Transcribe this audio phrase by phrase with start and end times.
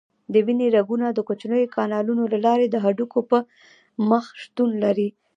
[0.33, 3.37] د وینې رګونه د کوچنیو کانالونو له لارې د هډوکو په
[4.09, 5.09] مخ شتون لري.